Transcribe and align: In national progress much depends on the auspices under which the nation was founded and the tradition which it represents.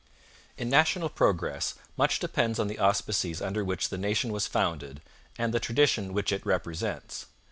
In 0.57 0.67
national 0.67 1.09
progress 1.09 1.75
much 1.95 2.17
depends 2.17 2.57
on 2.57 2.67
the 2.67 2.79
auspices 2.79 3.39
under 3.39 3.63
which 3.63 3.89
the 3.89 3.99
nation 3.99 4.31
was 4.31 4.47
founded 4.47 4.99
and 5.37 5.53
the 5.53 5.59
tradition 5.59 6.11
which 6.11 6.31
it 6.31 6.43
represents. 6.43 7.27